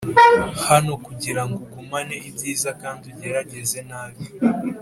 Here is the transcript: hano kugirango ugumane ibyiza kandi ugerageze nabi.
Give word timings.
hano 0.67 0.91
kugirango 1.05 1.57
ugumane 1.65 2.15
ibyiza 2.29 2.69
kandi 2.81 3.03
ugerageze 3.11 3.79
nabi. 3.89 4.23